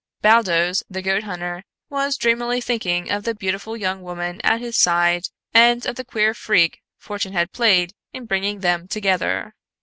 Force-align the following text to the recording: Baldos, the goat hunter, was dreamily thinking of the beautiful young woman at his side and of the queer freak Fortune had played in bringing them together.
Baldos, 0.23 0.81
the 0.89 1.03
goat 1.03 1.25
hunter, 1.25 1.63
was 1.87 2.17
dreamily 2.17 2.59
thinking 2.59 3.11
of 3.11 3.23
the 3.23 3.35
beautiful 3.35 3.77
young 3.77 4.01
woman 4.01 4.41
at 4.43 4.59
his 4.59 4.75
side 4.75 5.25
and 5.53 5.85
of 5.85 5.95
the 5.95 6.03
queer 6.03 6.33
freak 6.33 6.81
Fortune 6.97 7.33
had 7.33 7.51
played 7.51 7.93
in 8.11 8.25
bringing 8.25 8.61
them 8.61 8.87
together. 8.87 9.53